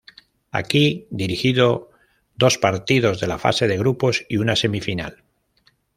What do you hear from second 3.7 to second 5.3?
grupos y una semifinal.